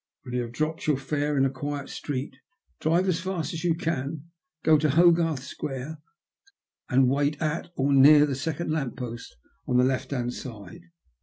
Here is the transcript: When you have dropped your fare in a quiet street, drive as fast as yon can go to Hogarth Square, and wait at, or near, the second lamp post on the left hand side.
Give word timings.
When 0.23 0.33
you 0.33 0.41
have 0.41 0.51
dropped 0.51 0.87
your 0.87 0.97
fare 0.97 1.37
in 1.37 1.45
a 1.45 1.51
quiet 1.51 1.87
street, 1.87 2.35
drive 2.79 3.07
as 3.07 3.19
fast 3.19 3.53
as 3.53 3.63
yon 3.63 3.75
can 3.75 4.31
go 4.63 4.79
to 4.79 4.89
Hogarth 4.89 5.43
Square, 5.43 5.99
and 6.89 7.07
wait 7.07 7.39
at, 7.39 7.69
or 7.75 7.93
near, 7.93 8.25
the 8.25 8.33
second 8.33 8.71
lamp 8.71 8.97
post 8.97 9.37
on 9.67 9.77
the 9.77 9.83
left 9.83 10.09
hand 10.09 10.33
side. 10.33 10.85